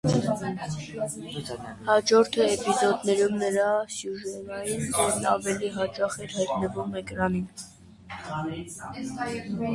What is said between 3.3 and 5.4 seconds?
նրա սյուժետային դերն